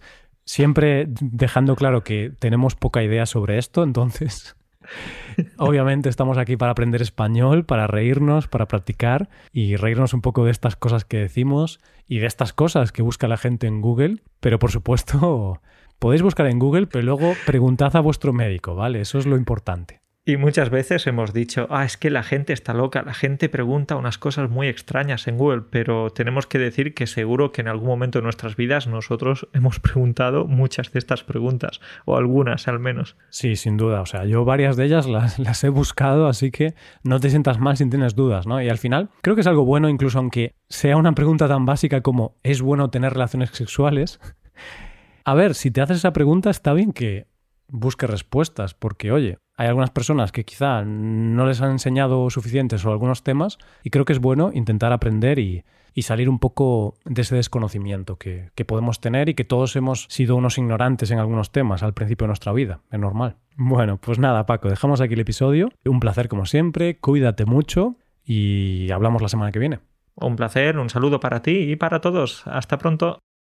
[0.50, 4.56] siempre dejando claro que tenemos poca idea sobre esto, entonces
[5.58, 10.50] Obviamente estamos aquí para aprender español, para reírnos, para practicar y reírnos un poco de
[10.50, 11.78] estas cosas que decimos
[12.08, 14.22] y de estas cosas que busca la gente en Google.
[14.40, 15.60] Pero por supuesto,
[16.00, 19.02] podéis buscar en Google, pero luego preguntad a vuestro médico, ¿vale?
[19.02, 19.99] Eso es lo importante.
[20.22, 23.96] Y muchas veces hemos dicho, ah, es que la gente está loca, la gente pregunta
[23.96, 27.88] unas cosas muy extrañas en Google, pero tenemos que decir que seguro que en algún
[27.88, 33.16] momento de nuestras vidas nosotros hemos preguntado muchas de estas preguntas, o algunas al menos.
[33.30, 34.02] Sí, sin duda.
[34.02, 37.58] O sea, yo varias de ellas las, las he buscado, así que no te sientas
[37.58, 38.60] mal si tienes dudas, ¿no?
[38.60, 42.02] Y al final creo que es algo bueno, incluso aunque sea una pregunta tan básica
[42.02, 44.20] como ¿es bueno tener relaciones sexuales?
[45.24, 47.29] A ver, si te haces esa pregunta está bien que
[47.70, 52.94] busques respuestas, porque oye, hay algunas personas que quizá no les han enseñado suficiente sobre
[52.94, 55.64] algunos temas y creo que es bueno intentar aprender y,
[56.02, 60.34] salir un poco de ese desconocimiento que, que, podemos tener y que todos hemos sido
[60.34, 62.80] unos ignorantes en algunos temas al principio de nuestra vida.
[62.90, 63.36] Es normal.
[63.58, 65.68] Bueno, pues nada, Paco, dejamos aquí el episodio.
[65.84, 69.80] Un placer como siempre, cuídate mucho y hablamos la semana que viene.
[70.14, 72.46] Un placer, un saludo para ti y para todos.
[72.46, 73.18] Hasta pronto.